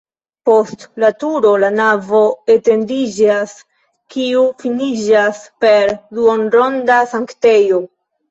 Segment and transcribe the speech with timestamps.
[0.49, 2.21] Post la turo la navo
[2.53, 3.53] etendiĝas,
[4.15, 7.79] kiu finiĝas per duonronda sanktejo.